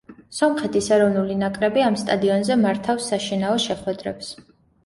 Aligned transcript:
სომხეთის 0.35 0.87
ეროვნული 0.95 1.35
ნაკრები 1.41 1.83
ამ 1.89 1.97
სტადიონზე 2.05 2.57
მართავს 2.65 3.11
საშინაო 3.15 3.61
შეხვედრებს. 3.67 4.33